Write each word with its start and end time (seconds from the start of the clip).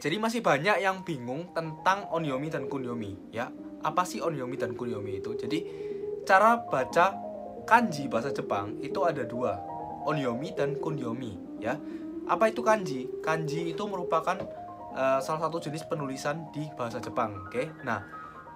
Jadi 0.00 0.16
masih 0.16 0.40
banyak 0.40 0.80
yang 0.80 1.04
bingung 1.04 1.52
tentang 1.52 2.08
onyomi 2.08 2.48
dan 2.48 2.72
kunyomi 2.72 3.36
ya. 3.36 3.52
Apa 3.84 4.08
sih 4.08 4.24
onyomi 4.24 4.56
dan 4.56 4.72
kunyomi 4.72 5.20
itu? 5.20 5.36
Jadi 5.36 5.60
cara 6.24 6.56
baca 6.56 7.12
kanji 7.68 8.08
bahasa 8.08 8.32
Jepang 8.32 8.80
itu 8.80 9.04
ada 9.04 9.28
dua, 9.28 9.60
onyomi 10.08 10.56
dan 10.56 10.80
kunyomi 10.80 11.60
ya. 11.60 11.76
Apa 12.24 12.48
itu 12.48 12.64
kanji? 12.64 13.12
Kanji 13.20 13.76
itu 13.76 13.82
merupakan 13.84 14.40
uh, 14.96 15.20
salah 15.20 15.40
satu 15.48 15.60
jenis 15.60 15.84
penulisan 15.84 16.48
di 16.48 16.64
bahasa 16.80 16.96
Jepang, 16.96 17.36
oke? 17.50 17.84
Nah, 17.84 18.00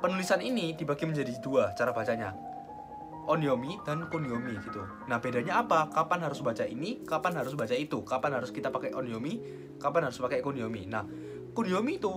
penulisan 0.01 0.41
ini 0.41 0.73
dibagi 0.73 1.05
menjadi 1.05 1.37
dua 1.45 1.77
cara 1.77 1.93
bacanya. 1.93 2.33
Onyomi 3.25 3.81
dan 3.89 4.05
kunyomi 4.13 4.53
gitu. 4.69 4.85
Nah, 5.09 5.17
bedanya 5.17 5.65
apa? 5.65 5.89
Kapan 5.89 6.29
harus 6.29 6.45
baca 6.45 6.69
ini, 6.69 7.01
kapan 7.09 7.41
harus 7.41 7.57
baca 7.57 7.73
itu? 7.73 8.05
Kapan 8.05 8.37
harus 8.37 8.53
kita 8.53 8.69
pakai 8.69 8.93
onyomi, 8.93 9.41
kapan 9.81 10.13
harus 10.13 10.21
pakai 10.21 10.45
kunyomi? 10.45 10.85
Nah, 10.85 11.09
kunyomi 11.55 12.03
itu 12.03 12.13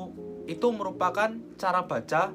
itu 0.50 0.68
merupakan 0.74 1.30
cara 1.56 1.86
baca 1.86 2.34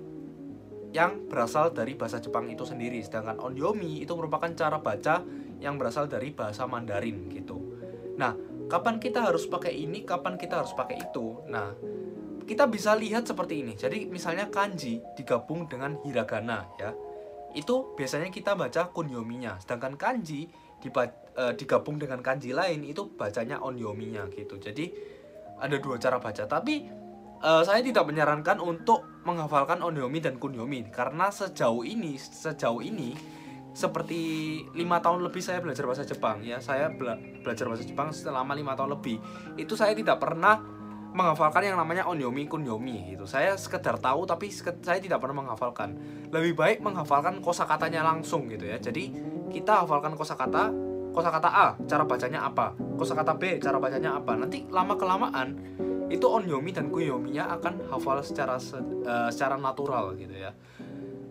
yang 0.92 1.24
berasal 1.26 1.72
dari 1.72 1.96
bahasa 1.96 2.20
Jepang 2.20 2.46
itu 2.52 2.62
sendiri. 2.68 3.00
Sedangkan 3.00 3.40
onyomi 3.40 4.04
itu 4.04 4.12
merupakan 4.12 4.52
cara 4.52 4.78
baca 4.78 5.24
yang 5.58 5.80
berasal 5.80 6.06
dari 6.06 6.30
bahasa 6.30 6.68
Mandarin 6.68 7.32
gitu. 7.32 7.58
Nah 8.20 8.36
kapan 8.68 9.00
kita 9.00 9.24
harus 9.24 9.48
pakai 9.48 9.72
ini 9.72 10.04
kapan 10.04 10.36
kita 10.36 10.62
harus 10.62 10.76
pakai 10.76 11.00
itu? 11.00 11.42
Nah 11.48 11.72
kita 12.44 12.68
bisa 12.68 12.92
lihat 12.92 13.24
seperti 13.24 13.64
ini. 13.64 13.72
Jadi 13.72 14.04
misalnya 14.06 14.52
kanji 14.52 15.00
digabung 15.16 15.64
dengan 15.66 15.96
hiragana 16.04 16.68
ya. 16.76 16.92
Itu 17.56 17.96
biasanya 17.96 18.28
kita 18.28 18.52
baca 18.52 18.92
kunyominya. 18.92 19.56
Sedangkan 19.60 19.96
kanji 19.96 20.52
eh, 20.84 21.52
digabung 21.56 21.96
dengan 21.96 22.20
kanji 22.20 22.52
lain 22.52 22.84
itu 22.84 23.08
bacanya 23.16 23.64
onyominya 23.64 24.28
gitu. 24.28 24.60
Jadi 24.60 24.92
ada 25.62 25.76
dua 25.78 25.96
cara 26.02 26.18
baca. 26.18 26.44
Tapi 26.50 26.90
uh, 27.38 27.62
saya 27.62 27.80
tidak 27.86 28.10
menyarankan 28.10 28.58
untuk 28.58 29.22
menghafalkan 29.22 29.78
onyomi 29.78 30.18
dan 30.18 30.42
kunyomi 30.42 30.90
karena 30.90 31.30
sejauh 31.30 31.86
ini 31.86 32.18
sejauh 32.18 32.82
ini 32.82 33.14
seperti 33.72 34.20
lima 34.76 35.00
tahun 35.00 35.24
lebih 35.24 35.40
saya 35.40 35.62
belajar 35.62 35.86
bahasa 35.86 36.04
Jepang 36.04 36.42
ya. 36.42 36.58
Saya 36.58 36.90
bela 36.92 37.16
belajar 37.16 37.70
bahasa 37.70 37.86
Jepang 37.86 38.10
selama 38.10 38.52
lima 38.52 38.74
tahun 38.74 38.98
lebih. 38.98 39.22
Itu 39.56 39.78
saya 39.78 39.94
tidak 39.94 40.20
pernah 40.20 40.60
menghafalkan 41.12 41.68
yang 41.68 41.76
namanya 41.76 42.08
onyomi 42.08 42.48
kunyomi 42.48 43.16
gitu. 43.16 43.24
Saya 43.28 43.56
sekedar 43.56 44.00
tahu 44.00 44.24
tapi 44.28 44.52
saya 44.52 44.98
tidak 45.00 45.20
pernah 45.22 45.44
menghafalkan. 45.44 45.96
Lebih 46.28 46.52
baik 46.56 46.78
menghafalkan 46.84 47.40
kosakatanya 47.40 48.04
langsung 48.04 48.48
gitu 48.48 48.68
ya. 48.68 48.76
Jadi 48.76 49.12
kita 49.52 49.84
hafalkan 49.84 50.16
kosakata 50.16 50.91
kosakata 51.12 51.48
A 51.48 51.66
cara 51.86 52.04
bacanya 52.08 52.40
apa? 52.48 52.74
Kosakata 52.98 53.36
B 53.36 53.60
cara 53.60 53.78
bacanya 53.78 54.18
apa? 54.18 54.32
Nanti 54.34 54.64
lama 54.68 54.96
kelamaan 54.96 55.56
itu 56.12 56.28
onyomi 56.28 56.76
dan 56.76 56.92
kuyominya 56.92 57.48
akan 57.56 57.88
hafal 57.88 58.20
secara 58.20 58.56
uh, 58.56 59.28
secara 59.32 59.56
natural 59.56 60.16
gitu 60.18 60.34
ya. 60.34 60.52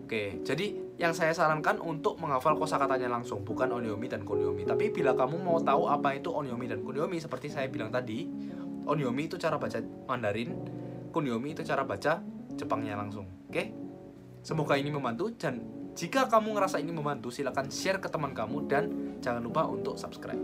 Oke 0.06 0.42
jadi 0.42 0.78
yang 0.98 1.12
saya 1.12 1.34
sarankan 1.34 1.82
untuk 1.82 2.20
menghafal 2.20 2.54
kosakatanya 2.54 3.10
langsung 3.10 3.42
bukan 3.42 3.70
onyomi 3.70 4.06
dan 4.06 4.22
kunyomi 4.22 4.62
tapi 4.62 4.92
bila 4.92 5.16
kamu 5.16 5.40
mau 5.40 5.58
tahu 5.58 5.88
apa 5.88 6.14
itu 6.14 6.30
onyomi 6.30 6.68
dan 6.68 6.84
kunyomi 6.84 7.18
seperti 7.18 7.48
saya 7.48 7.66
bilang 7.66 7.90
tadi 7.90 8.28
onyomi 8.86 9.26
itu 9.26 9.40
cara 9.40 9.56
baca 9.56 9.80
Mandarin 10.06 10.52
kunyomi 11.10 11.56
itu 11.56 11.62
cara 11.64 11.82
baca 11.86 12.22
Jepangnya 12.56 12.94
langsung. 12.96 13.28
Oke? 13.48 13.72
Semoga 14.42 14.76
ini 14.76 14.90
membantu 14.90 15.32
dan 15.38 15.62
jika 15.92 16.24
kamu 16.24 16.56
ngerasa 16.56 16.80
ini 16.80 16.88
membantu, 16.88 17.28
silahkan 17.28 17.68
share 17.68 18.00
ke 18.00 18.08
teman 18.08 18.32
kamu 18.32 18.64
dan 18.64 18.84
jangan 19.20 19.44
lupa 19.44 19.68
untuk 19.68 20.00
subscribe. 20.00 20.40